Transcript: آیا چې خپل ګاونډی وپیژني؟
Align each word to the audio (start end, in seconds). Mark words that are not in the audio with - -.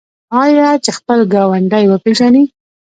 آیا 0.43 0.67
چې 0.83 0.91
خپل 0.97 1.19
ګاونډی 1.33 1.85
وپیژني؟ 1.87 2.43